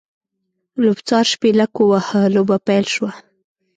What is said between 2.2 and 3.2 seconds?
لوبه پیل شوه.